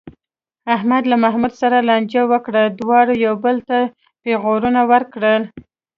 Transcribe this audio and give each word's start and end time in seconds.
احمد 0.75 1.03
له 1.11 1.15
محمود 1.23 1.53
سره 1.61 1.77
لانجه 1.87 2.21
وکړه، 2.31 2.63
دواړو 2.79 3.13
یو 3.25 3.33
بل 3.43 3.57
ته 3.67 3.77
پېغورونه 4.23 4.81
ورکړل. 4.91 5.43